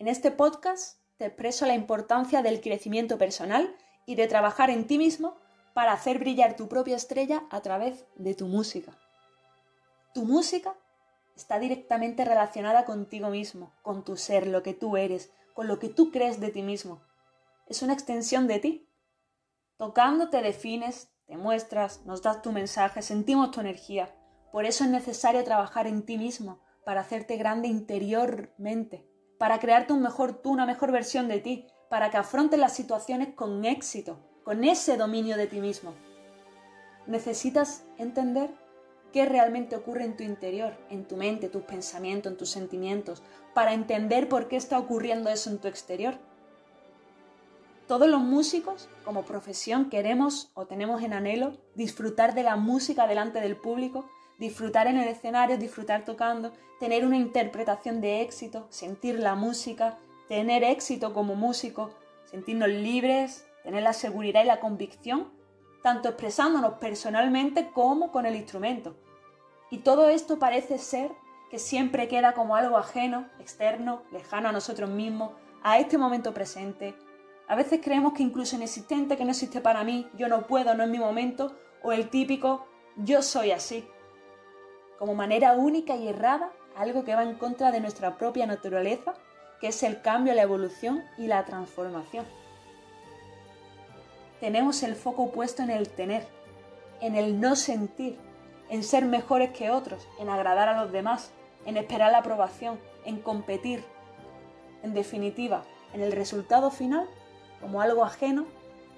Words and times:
En 0.00 0.08
este 0.08 0.30
podcast 0.30 0.98
te 1.18 1.26
expreso 1.26 1.66
la 1.66 1.74
importancia 1.74 2.40
del 2.40 2.62
crecimiento 2.62 3.18
personal 3.18 3.76
y 4.06 4.14
de 4.14 4.28
trabajar 4.28 4.70
en 4.70 4.86
ti 4.86 4.96
mismo 4.96 5.36
para 5.74 5.92
hacer 5.92 6.18
brillar 6.18 6.56
tu 6.56 6.70
propia 6.70 6.96
estrella 6.96 7.42
a 7.50 7.60
través 7.60 8.06
de 8.16 8.34
tu 8.34 8.46
música. 8.46 8.96
Tu 10.14 10.24
música 10.24 10.74
está 11.36 11.58
directamente 11.58 12.24
relacionada 12.24 12.86
contigo 12.86 13.28
mismo, 13.28 13.74
con 13.82 14.02
tu 14.02 14.16
ser, 14.16 14.46
lo 14.46 14.62
que 14.62 14.72
tú 14.72 14.96
eres, 14.96 15.30
con 15.52 15.68
lo 15.68 15.78
que 15.78 15.90
tú 15.90 16.10
crees 16.10 16.40
de 16.40 16.48
ti 16.48 16.62
mismo. 16.62 17.02
Es 17.66 17.82
una 17.82 17.92
extensión 17.92 18.46
de 18.46 18.58
ti. 18.58 18.88
Tocando 19.76 20.30
te 20.30 20.40
defines, 20.40 21.10
te 21.26 21.36
muestras, 21.36 22.06
nos 22.06 22.22
das 22.22 22.40
tu 22.40 22.52
mensaje, 22.52 23.02
sentimos 23.02 23.50
tu 23.50 23.60
energía. 23.60 24.08
Por 24.50 24.64
eso 24.64 24.82
es 24.82 24.88
necesario 24.88 25.44
trabajar 25.44 25.86
en 25.86 26.06
ti 26.06 26.16
mismo, 26.16 26.58
para 26.86 27.02
hacerte 27.02 27.36
grande 27.36 27.68
interiormente 27.68 29.09
para 29.40 29.58
crearte 29.58 29.94
un 29.94 30.02
mejor 30.02 30.34
tú, 30.34 30.50
una 30.50 30.66
mejor 30.66 30.92
versión 30.92 31.26
de 31.26 31.40
ti, 31.40 31.64
para 31.88 32.10
que 32.10 32.18
afrontes 32.18 32.60
las 32.60 32.74
situaciones 32.74 33.34
con 33.34 33.64
éxito, 33.64 34.18
con 34.44 34.64
ese 34.64 34.98
dominio 34.98 35.38
de 35.38 35.46
ti 35.46 35.60
mismo. 35.60 35.94
Necesitas 37.06 37.84
entender 37.96 38.50
qué 39.14 39.24
realmente 39.24 39.76
ocurre 39.76 40.04
en 40.04 40.14
tu 40.14 40.24
interior, 40.24 40.76
en 40.90 41.06
tu 41.06 41.16
mente, 41.16 41.48
tus 41.48 41.62
pensamientos, 41.62 42.30
en 42.30 42.36
tus 42.36 42.50
sentimientos, 42.50 43.22
para 43.54 43.72
entender 43.72 44.28
por 44.28 44.46
qué 44.46 44.56
está 44.56 44.78
ocurriendo 44.78 45.30
eso 45.30 45.48
en 45.48 45.56
tu 45.56 45.68
exterior. 45.68 46.18
Todos 47.88 48.10
los 48.10 48.20
músicos, 48.20 48.90
como 49.06 49.22
profesión, 49.22 49.88
queremos 49.88 50.50
o 50.52 50.66
tenemos 50.66 51.02
en 51.02 51.14
anhelo 51.14 51.56
disfrutar 51.74 52.34
de 52.34 52.42
la 52.42 52.56
música 52.56 53.06
delante 53.06 53.40
del 53.40 53.56
público 53.56 54.04
disfrutar 54.40 54.86
en 54.86 54.96
el 54.96 55.06
escenario, 55.06 55.58
disfrutar 55.58 56.04
tocando, 56.04 56.52
tener 56.80 57.04
una 57.04 57.18
interpretación 57.18 58.00
de 58.00 58.22
éxito, 58.22 58.66
sentir 58.70 59.18
la 59.18 59.34
música, 59.34 59.98
tener 60.28 60.64
éxito 60.64 61.12
como 61.12 61.34
músico, 61.34 61.90
sentirnos 62.24 62.70
libres, 62.70 63.46
tener 63.62 63.82
la 63.82 63.92
seguridad 63.92 64.42
y 64.42 64.46
la 64.46 64.58
convicción, 64.58 65.30
tanto 65.82 66.08
expresándonos 66.08 66.74
personalmente 66.74 67.70
como 67.70 68.10
con 68.10 68.24
el 68.24 68.34
instrumento. 68.34 68.96
Y 69.70 69.78
todo 69.78 70.08
esto 70.08 70.38
parece 70.38 70.78
ser 70.78 71.12
que 71.50 71.58
siempre 71.58 72.08
queda 72.08 72.32
como 72.32 72.56
algo 72.56 72.78
ajeno, 72.78 73.28
externo, 73.40 74.02
lejano 74.10 74.48
a 74.48 74.52
nosotros 74.52 74.88
mismos, 74.88 75.32
a 75.62 75.78
este 75.78 75.98
momento 75.98 76.32
presente. 76.32 76.96
A 77.46 77.56
veces 77.56 77.80
creemos 77.82 78.14
que 78.14 78.22
incluso 78.22 78.56
inexistente, 78.56 79.18
que 79.18 79.24
no 79.24 79.32
existe 79.32 79.60
para 79.60 79.84
mí, 79.84 80.08
yo 80.16 80.28
no 80.28 80.46
puedo, 80.46 80.74
no 80.74 80.84
es 80.84 80.88
mi 80.88 80.98
momento, 80.98 81.58
o 81.82 81.92
el 81.92 82.08
típico 82.08 82.66
yo 82.96 83.22
soy 83.22 83.50
así 83.50 83.86
como 85.00 85.14
manera 85.14 85.54
única 85.54 85.96
y 85.96 86.08
errada 86.08 86.52
algo 86.76 87.04
que 87.04 87.14
va 87.14 87.22
en 87.22 87.34
contra 87.34 87.72
de 87.72 87.80
nuestra 87.80 88.18
propia 88.18 88.44
naturaleza, 88.46 89.14
que 89.58 89.68
es 89.68 89.82
el 89.82 90.02
cambio, 90.02 90.34
la 90.34 90.42
evolución 90.42 91.02
y 91.16 91.26
la 91.26 91.46
transformación. 91.46 92.26
Tenemos 94.40 94.82
el 94.82 94.94
foco 94.94 95.32
puesto 95.32 95.62
en 95.62 95.70
el 95.70 95.88
tener, 95.88 96.28
en 97.00 97.14
el 97.14 97.40
no 97.40 97.56
sentir, 97.56 98.18
en 98.68 98.82
ser 98.82 99.06
mejores 99.06 99.52
que 99.52 99.70
otros, 99.70 100.06
en 100.18 100.28
agradar 100.28 100.68
a 100.68 100.82
los 100.82 100.92
demás, 100.92 101.32
en 101.64 101.78
esperar 101.78 102.12
la 102.12 102.18
aprobación, 102.18 102.78
en 103.06 103.22
competir. 103.22 103.82
En 104.82 104.92
definitiva, 104.92 105.64
en 105.94 106.02
el 106.02 106.12
resultado 106.12 106.70
final, 106.70 107.08
como 107.62 107.80
algo 107.80 108.04
ajeno 108.04 108.44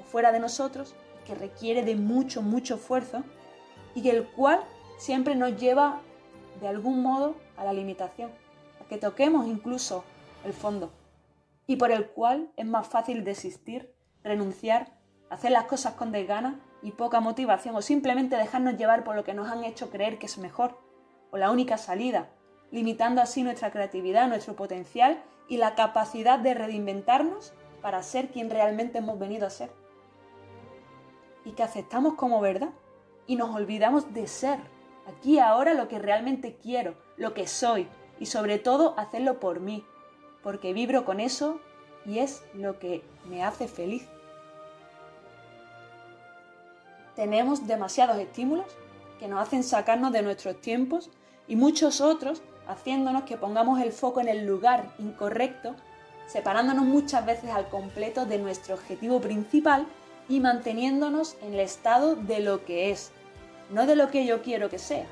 o 0.00 0.02
fuera 0.02 0.32
de 0.32 0.40
nosotros, 0.40 0.96
que 1.24 1.36
requiere 1.36 1.84
de 1.84 1.94
mucho, 1.94 2.42
mucho 2.42 2.74
esfuerzo 2.74 3.22
y 3.94 4.08
el 4.08 4.26
cual 4.26 4.64
siempre 5.02 5.34
nos 5.34 5.56
lleva 5.56 6.00
de 6.60 6.68
algún 6.68 7.02
modo 7.02 7.34
a 7.56 7.64
la 7.64 7.72
limitación, 7.72 8.30
a 8.80 8.84
que 8.84 8.98
toquemos 8.98 9.48
incluso 9.48 10.04
el 10.44 10.52
fondo, 10.52 10.92
y 11.66 11.74
por 11.74 11.90
el 11.90 12.06
cual 12.06 12.52
es 12.56 12.66
más 12.66 12.86
fácil 12.86 13.24
desistir, 13.24 13.92
renunciar, 14.22 14.96
hacer 15.28 15.50
las 15.50 15.64
cosas 15.64 15.94
con 15.94 16.12
desgana 16.12 16.60
y 16.82 16.92
poca 16.92 17.18
motivación, 17.18 17.74
o 17.74 17.82
simplemente 17.82 18.36
dejarnos 18.36 18.76
llevar 18.76 19.02
por 19.02 19.16
lo 19.16 19.24
que 19.24 19.34
nos 19.34 19.48
han 19.48 19.64
hecho 19.64 19.90
creer 19.90 20.20
que 20.20 20.26
es 20.26 20.38
mejor, 20.38 20.78
o 21.32 21.36
la 21.36 21.50
única 21.50 21.78
salida, 21.78 22.30
limitando 22.70 23.20
así 23.20 23.42
nuestra 23.42 23.72
creatividad, 23.72 24.28
nuestro 24.28 24.54
potencial 24.54 25.20
y 25.48 25.56
la 25.56 25.74
capacidad 25.74 26.38
de 26.38 26.54
reinventarnos 26.54 27.52
para 27.80 28.04
ser 28.04 28.28
quien 28.28 28.50
realmente 28.50 28.98
hemos 28.98 29.18
venido 29.18 29.48
a 29.48 29.50
ser. 29.50 29.72
Y 31.44 31.52
que 31.52 31.64
aceptamos 31.64 32.14
como 32.14 32.40
verdad 32.40 32.70
y 33.26 33.34
nos 33.34 33.52
olvidamos 33.52 34.14
de 34.14 34.28
ser 34.28 34.60
aquí 35.06 35.38
ahora 35.38 35.74
lo 35.74 35.88
que 35.88 35.98
realmente 35.98 36.56
quiero, 36.62 36.94
lo 37.16 37.34
que 37.34 37.46
soy 37.46 37.88
y 38.20 38.26
sobre 38.26 38.58
todo 38.58 38.94
hacerlo 38.98 39.40
por 39.40 39.60
mí, 39.60 39.84
porque 40.42 40.72
vibro 40.72 41.04
con 41.04 41.20
eso 41.20 41.60
y 42.06 42.18
es 42.18 42.42
lo 42.54 42.78
que 42.78 43.02
me 43.28 43.44
hace 43.44 43.68
feliz. 43.68 44.06
Tenemos 47.14 47.66
demasiados 47.66 48.18
estímulos 48.18 48.66
que 49.18 49.28
nos 49.28 49.40
hacen 49.40 49.62
sacarnos 49.62 50.12
de 50.12 50.22
nuestros 50.22 50.60
tiempos 50.60 51.10
y 51.46 51.56
muchos 51.56 52.00
otros 52.00 52.42
haciéndonos 52.66 53.24
que 53.24 53.36
pongamos 53.36 53.80
el 53.80 53.92
foco 53.92 54.20
en 54.20 54.28
el 54.28 54.46
lugar 54.46 54.90
incorrecto, 54.98 55.74
separándonos 56.26 56.84
muchas 56.84 57.26
veces 57.26 57.50
al 57.50 57.68
completo 57.68 58.24
de 58.24 58.38
nuestro 58.38 58.74
objetivo 58.74 59.20
principal 59.20 59.86
y 60.28 60.40
manteniéndonos 60.40 61.36
en 61.42 61.54
el 61.54 61.60
estado 61.60 62.16
de 62.16 62.40
lo 62.40 62.64
que 62.64 62.90
es, 62.90 63.12
no 63.70 63.86
de 63.86 63.96
lo 63.96 64.10
que 64.10 64.24
yo 64.26 64.42
quiero 64.42 64.70
que 64.70 64.78
sea. 64.78 65.06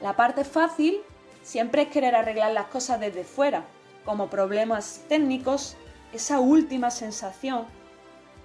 La 0.00 0.16
parte 0.16 0.44
fácil 0.44 1.00
siempre 1.42 1.82
es 1.82 1.88
querer 1.88 2.14
arreglar 2.14 2.52
las 2.52 2.66
cosas 2.66 3.00
desde 3.00 3.24
fuera, 3.24 3.64
como 4.04 4.28
problemas 4.28 5.02
técnicos, 5.08 5.76
esa 6.12 6.40
última 6.40 6.90
sensación, 6.90 7.66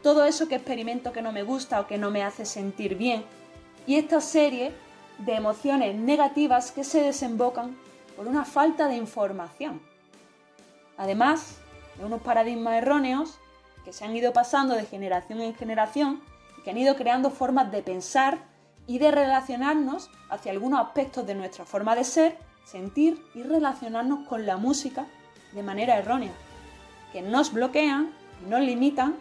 todo 0.02 0.26
eso 0.26 0.48
que 0.48 0.56
experimento 0.56 1.12
que 1.12 1.22
no 1.22 1.32
me 1.32 1.44
gusta 1.44 1.80
o 1.80 1.88
que 1.88 1.98
no 1.98 2.12
me 2.12 2.24
hace 2.24 2.46
sentir 2.46 2.96
bien, 2.96 3.24
y 3.86 3.96
esta 3.96 4.22
serie 4.22 4.72
de 5.20 5.34
emociones 5.34 5.96
negativas 5.96 6.72
que 6.72 6.84
se 6.84 7.02
desembocan 7.02 7.76
por 8.16 8.28
una 8.28 8.46
falta 8.46 8.88
de 8.88 8.96
información. 8.96 9.82
Además 10.98 11.58
de 11.98 12.06
unos 12.06 12.22
paradigmas 12.22 12.76
erróneos 12.76 13.38
que 13.84 13.94
se 13.94 14.06
han 14.06 14.16
ido 14.16 14.34
pasando 14.34 14.76
de 14.76 14.86
generación 14.86 15.42
en 15.42 15.56
generación 15.56 16.22
que 16.64 16.72
han 16.72 16.78
ido 16.78 16.96
creando 16.96 17.30
formas 17.30 17.72
de 17.72 17.82
pensar 17.82 18.40
y 18.88 19.00
de 19.00 19.12
relacionarnos 19.12 20.10
hacia 20.30 20.52
algunos 20.52 20.80
aspectos 20.80 21.26
de 21.28 21.36
nuestra 21.36 21.66
forma 21.66 21.96
de 21.96 22.04
ser, 22.04 22.38
sentir 22.66 23.24
y 23.36 23.44
relacionarnos 23.44 24.28
con 24.28 24.46
la 24.46 24.58
música 24.58 25.06
de 25.54 25.64
manera 25.64 25.98
errónea, 25.98 26.32
que 27.12 27.22
nos 27.22 27.54
bloquean 27.54 28.12
y 28.44 28.50
nos 28.50 28.62
limitan 28.62 29.16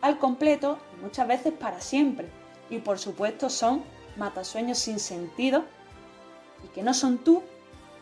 al 0.00 0.18
completo 0.18 0.78
y 0.96 1.02
muchas 1.02 1.26
veces 1.26 1.52
para 1.52 1.80
siempre. 1.80 2.28
Y 2.70 2.78
por 2.78 2.98
supuesto 2.98 3.50
son 3.50 3.82
matasueños 4.16 4.78
sin 4.78 4.98
sentido 4.98 5.64
y 6.64 6.68
que 6.68 6.82
no 6.82 6.94
son 6.94 7.18
tú 7.18 7.42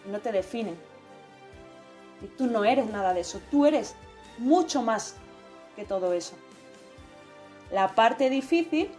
y 0.06 0.10
no 0.10 0.20
te 0.20 0.32
definen. 0.32 0.76
Y 2.22 2.26
tú 2.26 2.46
no 2.46 2.64
eres 2.64 2.86
nada 2.90 3.14
de 3.14 3.20
eso, 3.20 3.40
tú 3.50 3.66
eres 3.66 3.94
mucho 4.38 4.82
más 4.82 5.16
que 5.76 5.84
todo 5.84 6.12
eso. 6.12 6.34
La 7.70 7.94
parte 7.94 8.30
difícil 8.30 8.90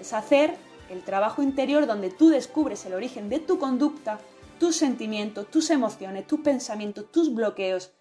es 0.00 0.12
hacer 0.12 0.56
el 0.90 1.02
trabajo 1.02 1.42
interior 1.42 1.86
donde 1.86 2.10
tú 2.10 2.28
descubres 2.28 2.84
el 2.86 2.94
origen 2.94 3.28
de 3.28 3.38
tu 3.38 3.58
conducta, 3.58 4.18
tus 4.58 4.76
sentimientos, 4.76 5.50
tus 5.50 5.70
emociones, 5.70 6.26
tus 6.26 6.40
pensamientos, 6.40 7.10
tus 7.12 7.34
bloqueos 7.34 7.92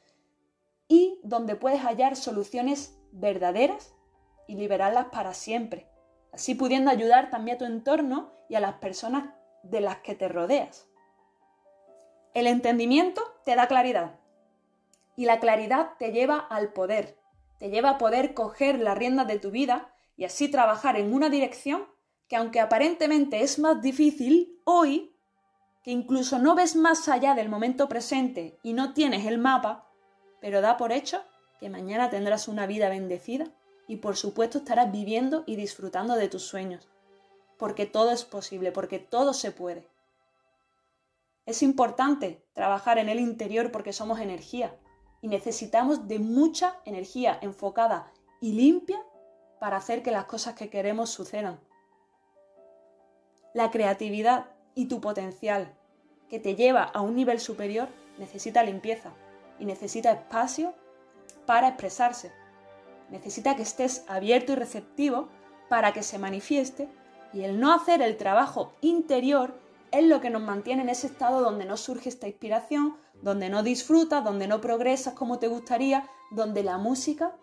y 0.88 1.20
donde 1.24 1.56
puedes 1.56 1.82
hallar 1.82 2.16
soluciones 2.16 2.98
verdaderas 3.12 3.94
y 4.48 4.56
liberarlas 4.56 5.08
para 5.08 5.34
siempre, 5.34 5.88
así 6.32 6.56
pudiendo 6.56 6.92
ayudar 6.92 7.30
también 7.30 7.56
a 7.56 7.60
tu 7.60 7.66
entorno 7.66 8.32
y 8.50 8.56
a 8.56 8.60
las 8.60 8.76
personas 8.76 9.34
de 9.64 9.82
las 9.82 9.98
que 9.98 10.16
te 10.16 10.28
rodeas. 10.28 10.88
El 12.34 12.48
entendimiento 12.48 13.22
te 13.46 13.56
da 13.56 13.68
claridad 13.68 14.20
y 15.16 15.26
la 15.26 15.40
claridad 15.40 15.92
te 15.98 16.12
lleva 16.12 16.38
al 16.38 16.74
poder, 16.74 17.18
te 17.60 17.70
lleva 17.70 17.92
a 17.92 17.98
poder 17.98 18.34
coger 18.34 18.80
las 18.80 18.98
riendas 18.98 19.28
de 19.28 19.40
tu 19.40 19.52
vida 19.52 19.94
y 20.18 20.26
así 20.26 20.50
trabajar 20.50 20.98
en 20.98 21.14
una 21.14 21.30
dirección 21.30 21.88
que 22.28 22.36
aunque 22.36 22.60
aparentemente 22.60 23.42
es 23.42 23.60
más 23.60 23.82
difícil, 23.82 24.60
hoy, 24.64 25.16
que 25.84 25.92
incluso 25.92 26.40
no 26.40 26.56
ves 26.56 26.76
más 26.76 27.08
allá 27.08 27.36
del 27.36 27.50
momento 27.50 27.88
presente 27.88 28.58
y 28.64 28.74
no 28.74 28.94
tienes 28.94 29.26
el 29.26 29.38
mapa, 29.38 29.88
pero 30.42 30.62
da 30.62 30.78
por 30.78 30.92
hecho 30.92 31.22
que 31.60 31.70
mañana 31.70 32.10
tendrás 32.10 32.48
una 32.48 32.66
vida 32.66 32.90
bendecida 32.90 33.46
y 33.88 33.98
por 33.98 34.18
supuesto 34.18 34.60
estarás 34.60 34.92
viviendo 34.92 35.44
y 35.46 35.56
disfrutando 35.56 36.16
de 36.16 36.28
tus 36.28 36.44
sueños, 36.44 36.88
porque 37.58 37.86
todo 37.86 38.12
es 38.12 38.26
posible, 38.26 38.72
porque 38.72 38.98
todo 38.98 39.34
se 39.34 39.52
puede. 39.52 39.88
Es 41.46 41.62
importante 41.62 42.44
trabajar 42.54 42.98
en 42.98 43.08
el 43.08 43.20
interior 43.20 43.72
porque 43.72 43.94
somos 43.94 44.20
energía 44.20 44.76
y 45.22 45.28
necesitamos 45.28 46.08
de 46.08 46.20
mucha 46.20 46.78
energía 46.86 47.38
enfocada 47.42 48.12
y 48.42 48.54
limpia 48.54 49.02
para 49.60 49.78
hacer 49.78 50.04
que 50.04 50.12
las 50.12 50.26
cosas 50.26 50.56
que 50.56 50.70
queremos 50.70 51.10
sucedan 51.10 51.60
la 53.56 53.72
creatividad 53.72 54.48
y 54.76 54.88
tu 54.88 55.00
potencial 55.00 55.74
que 56.30 56.40
te 56.40 56.56
lleva 56.56 56.84
a 56.84 57.00
un 57.00 57.16
nivel 57.16 57.40
superior 57.40 57.88
necesita 58.20 58.62
limpieza. 58.64 59.14
y 59.58 59.64
necesita 59.64 60.12
espacio 60.12 60.74
para 61.46 61.70
expresarse. 61.70 62.34
Necesita 63.10 63.56
que 63.56 63.62
estés 63.62 64.04
abierto 64.10 64.52
y 64.52 64.56
receptivo 64.56 65.30
para 65.70 65.94
que 65.94 66.04
se 66.04 66.20
manifieste 66.20 66.90
y 67.32 67.44
el 67.44 67.58
no 67.58 67.74
hacer 67.74 68.02
el 68.02 68.18
trabajo 68.18 68.74
interior 68.82 69.58
es 69.92 70.04
lo 70.06 70.22
que 70.22 70.30
nos 70.30 70.42
mantiene 70.42 70.84
en 70.84 70.90
ese 70.90 71.08
estado 71.08 71.42
donde 71.42 71.66
no 71.66 71.78
surge 71.78 72.10
esta 72.10 72.28
inspiración, 72.28 72.98
donde 73.22 73.50
no 73.50 73.64
disfrutas, 73.64 74.24
donde 74.24 74.48
no 74.48 74.62
progresas 74.62 75.14
como 75.14 75.40
te 75.40 75.48
gustaría, 75.48 76.08
donde 76.32 76.64
la 76.64 76.78
música 76.78 77.36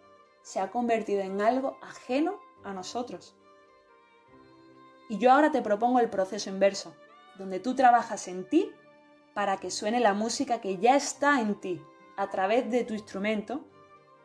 se 0.43 0.61
ha 0.61 0.71
convertido 0.71 1.21
en 1.21 1.41
algo 1.41 1.79
ajeno 1.83 2.39
a 2.65 2.73
nosotros. 2.73 3.35
Y 5.09 5.19
yo 5.19 5.33
ahora 5.33 5.53
te 5.53 5.63
propongo 5.63 6.01
el 6.01 6.11
proceso 6.11 6.51
inverso, 6.51 6.95
donde 7.39 7.61
tú 7.61 7.75
trabajas 7.75 8.29
en 8.29 8.49
ti 8.49 8.71
para 9.35 9.57
que 9.59 9.71
suene 9.71 10.01
la 10.01 10.15
música 10.15 10.61
que 10.61 10.79
ya 10.79 10.97
está 10.97 11.41
en 11.41 11.61
ti 11.61 11.81
a 12.17 12.31
través 12.31 12.71
de 12.71 12.85
tu 12.85 12.95
instrumento 12.95 13.65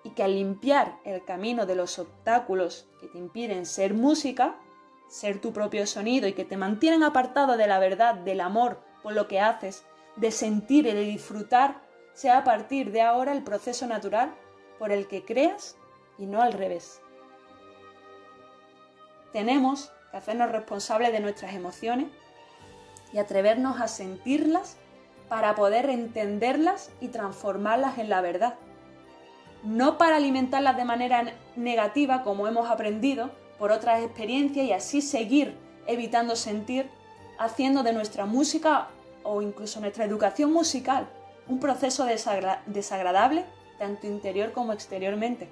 y 0.03 0.11
que 0.11 0.23
al 0.23 0.35
limpiar 0.35 0.99
el 1.03 1.23
camino 1.25 1.65
de 1.65 1.75
los 1.75 1.99
obstáculos 1.99 2.87
que 2.99 3.07
te 3.07 3.17
impiden 3.17 3.65
ser 3.65 3.93
música, 3.93 4.59
ser 5.07 5.39
tu 5.39 5.53
propio 5.53 5.87
sonido 5.87 6.27
y 6.27 6.33
que 6.33 6.45
te 6.45 6.57
mantienen 6.57 7.03
apartado 7.03 7.57
de 7.57 7.67
la 7.67 7.79
verdad, 7.79 8.15
del 8.15 8.41
amor 8.41 8.81
por 9.03 9.13
lo 9.13 9.27
que 9.27 9.39
haces, 9.39 9.85
de 10.15 10.31
sentir 10.31 10.85
y 10.87 10.93
de 10.93 11.01
disfrutar, 11.01 11.81
sea 12.13 12.39
a 12.39 12.43
partir 12.43 12.91
de 12.91 13.01
ahora 13.01 13.31
el 13.31 13.43
proceso 13.43 13.87
natural 13.87 14.33
por 14.79 14.91
el 14.91 15.07
que 15.07 15.23
creas 15.23 15.77
y 16.17 16.25
no 16.25 16.41
al 16.41 16.53
revés. 16.53 17.01
Tenemos 19.31 19.91
que 20.11 20.17
hacernos 20.17 20.51
responsables 20.51 21.11
de 21.11 21.19
nuestras 21.19 21.53
emociones 21.53 22.07
y 23.13 23.19
atrevernos 23.19 23.79
a 23.79 23.87
sentirlas 23.87 24.77
para 25.29 25.55
poder 25.55 25.89
entenderlas 25.89 26.91
y 26.99 27.09
transformarlas 27.09 27.97
en 27.97 28.09
la 28.09 28.21
verdad. 28.21 28.55
No 29.63 29.97
para 29.97 30.17
alimentarlas 30.17 30.77
de 30.77 30.85
manera 30.85 31.33
negativa 31.55 32.23
como 32.23 32.47
hemos 32.47 32.69
aprendido 32.69 33.31
por 33.57 33.71
otras 33.71 34.03
experiencias 34.03 34.65
y 34.65 34.71
así 34.71 35.01
seguir 35.01 35.57
evitando 35.87 36.35
sentir, 36.35 36.89
haciendo 37.39 37.83
de 37.83 37.93
nuestra 37.93 38.25
música 38.25 38.89
o 39.23 39.41
incluso 39.41 39.79
nuestra 39.79 40.05
educación 40.05 40.51
musical 40.51 41.07
un 41.47 41.59
proceso 41.59 42.05
desagradable 42.05 43.45
tanto 43.77 44.07
interior 44.07 44.51
como 44.51 44.73
exteriormente. 44.73 45.47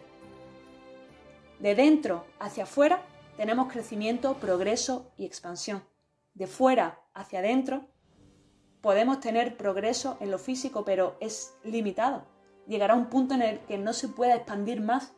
De 1.60 1.76
dentro 1.76 2.26
hacia 2.40 2.64
afuera 2.64 3.02
tenemos 3.38 3.72
crecimiento, 3.72 4.36
progreso 4.36 5.12
y 5.18 5.26
expansión. 5.26 5.84
De 6.34 6.48
fuera 6.48 7.02
hacia 7.14 7.40
adentro 7.40 7.88
podemos 8.82 9.20
tener 9.20 9.58
progreso 9.58 10.18
en 10.20 10.32
lo 10.32 10.38
físico, 10.38 10.84
pero 10.86 11.18
es 11.20 11.56
limitado. 11.64 12.26
Llegará 12.68 12.96
un 12.96 13.08
punto 13.08 13.36
en 13.36 13.42
el 13.42 13.60
que 13.62 13.78
no 13.78 13.94
se 13.94 14.10
pueda 14.10 14.36
expandir 14.36 14.82
más, 14.82 15.14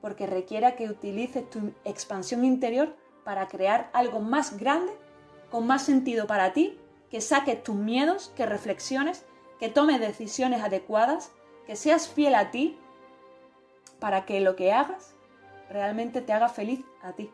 porque 0.00 0.26
requiera 0.26 0.76
que 0.76 0.88
utilices 0.88 1.48
tu 1.50 1.72
expansión 1.84 2.44
interior 2.44 2.94
para 3.24 3.48
crear 3.48 3.90
algo 3.92 4.20
más 4.20 4.58
grande, 4.58 4.92
con 5.50 5.66
más 5.66 5.82
sentido 5.82 6.26
para 6.26 6.52
ti, 6.52 6.78
que 7.10 7.20
saques 7.20 7.62
tus 7.62 7.74
miedos, 7.74 8.32
que 8.36 8.46
reflexiones, 8.46 9.24
que 9.58 9.68
tomes 9.68 10.00
decisiones 10.00 10.62
adecuadas, 10.62 11.32
que 11.66 11.76
seas 11.76 12.08
fiel 12.08 12.34
a 12.34 12.50
ti, 12.50 12.78
para 13.98 14.24
que 14.24 14.40
lo 14.40 14.56
que 14.56 14.72
hagas 14.72 15.14
realmente 15.70 16.20
te 16.20 16.32
haga 16.32 16.48
feliz 16.48 16.84
a 17.02 17.12
ti. 17.12 17.30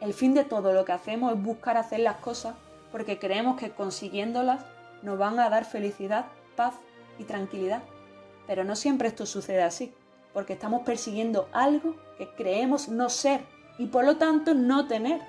El 0.00 0.14
fin 0.14 0.34
de 0.34 0.44
todo 0.44 0.72
lo 0.72 0.84
que 0.84 0.92
hacemos 0.92 1.32
es 1.32 1.42
buscar 1.42 1.76
hacer 1.76 2.00
las 2.00 2.16
cosas 2.16 2.56
porque 2.90 3.18
creemos 3.18 3.56
que 3.56 3.70
consiguiéndolas 3.70 4.64
nos 5.02 5.18
van 5.18 5.38
a 5.40 5.48
dar 5.48 5.64
felicidad, 5.64 6.26
paz 6.56 6.74
y 7.18 7.24
tranquilidad. 7.24 7.82
Pero 8.46 8.64
no 8.64 8.76
siempre 8.76 9.08
esto 9.08 9.26
sucede 9.26 9.62
así, 9.62 9.94
porque 10.32 10.54
estamos 10.54 10.82
persiguiendo 10.82 11.48
algo 11.52 11.94
que 12.18 12.28
creemos 12.28 12.88
no 12.88 13.08
ser 13.10 13.40
y 13.78 13.86
por 13.86 14.04
lo 14.04 14.16
tanto 14.16 14.54
no 14.54 14.86
tener. 14.86 15.20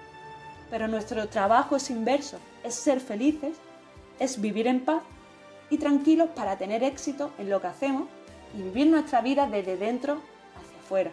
Pero 0.70 0.88
nuestro 0.88 1.28
trabajo 1.28 1.76
es 1.76 1.90
inverso, 1.90 2.38
es 2.64 2.76
ser 2.76 3.00
felices, 3.00 3.58
es 4.20 4.40
vivir 4.40 4.68
en 4.68 4.84
paz 4.84 5.04
y 5.70 5.78
tranquilos 5.78 6.30
para 6.36 6.58
tener 6.58 6.84
éxito 6.84 7.32
en 7.38 7.50
lo 7.50 7.62
que 7.62 7.68
hacemos 7.68 8.08
y 8.58 8.62
vivir 8.62 8.88
nuestra 8.88 9.22
vida 9.22 9.48
desde 9.48 9.78
dentro 9.78 10.22
hacia 10.56 10.80
afuera, 10.80 11.12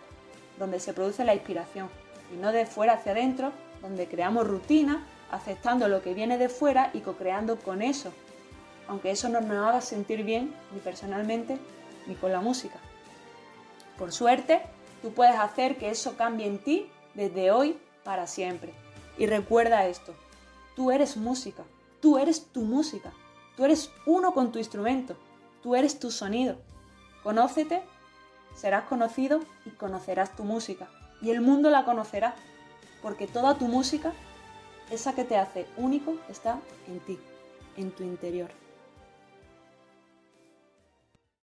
donde 0.58 0.80
se 0.80 0.92
produce 0.92 1.24
la 1.24 1.34
inspiración, 1.34 1.88
y 2.32 2.36
no 2.36 2.52
de 2.52 2.66
fuera 2.66 2.94
hacia 2.94 3.12
adentro, 3.12 3.52
donde 3.80 4.06
creamos 4.06 4.46
rutina, 4.46 5.06
aceptando 5.30 5.88
lo 5.88 6.02
que 6.02 6.14
viene 6.14 6.38
de 6.38 6.48
fuera 6.48 6.90
y 6.92 7.00
co-creando 7.00 7.56
con 7.56 7.82
eso, 7.82 8.12
aunque 8.88 9.10
eso 9.10 9.28
no 9.28 9.40
nos 9.40 9.68
haga 9.68 9.80
sentir 9.80 10.24
bien 10.24 10.54
ni 10.72 10.80
personalmente 10.80 11.58
ni 12.06 12.14
con 12.14 12.32
la 12.32 12.40
música. 12.40 12.78
Por 14.00 14.12
suerte, 14.12 14.62
tú 15.02 15.12
puedes 15.12 15.36
hacer 15.36 15.76
que 15.76 15.90
eso 15.90 16.16
cambie 16.16 16.46
en 16.46 16.58
ti 16.58 16.90
desde 17.12 17.50
hoy 17.50 17.76
para 18.02 18.26
siempre. 18.26 18.72
Y 19.18 19.26
recuerda 19.26 19.86
esto, 19.86 20.14
tú 20.74 20.90
eres 20.90 21.18
música, 21.18 21.64
tú 22.00 22.16
eres 22.16 22.46
tu 22.46 22.62
música, 22.62 23.12
tú 23.58 23.66
eres 23.66 23.90
uno 24.06 24.32
con 24.32 24.52
tu 24.52 24.58
instrumento, 24.58 25.18
tú 25.62 25.76
eres 25.76 25.98
tu 25.98 26.10
sonido. 26.10 26.56
Conócete, 27.22 27.82
serás 28.54 28.84
conocido 28.84 29.40
y 29.66 29.70
conocerás 29.70 30.34
tu 30.34 30.44
música. 30.44 30.88
Y 31.20 31.28
el 31.28 31.42
mundo 31.42 31.68
la 31.68 31.84
conocerá, 31.84 32.34
porque 33.02 33.26
toda 33.26 33.58
tu 33.58 33.66
música 33.66 34.14
esa 34.90 35.14
que 35.14 35.24
te 35.24 35.36
hace 35.36 35.66
único 35.76 36.14
está 36.30 36.58
en 36.88 37.00
ti, 37.00 37.18
en 37.76 37.90
tu 37.90 38.02
interior. 38.02 38.48